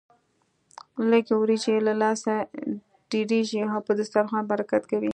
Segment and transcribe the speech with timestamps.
[1.11, 2.33] لږ وريجې يې له لاسه
[3.11, 5.09] ډېرېږي او په دسترخوان برکت کوي.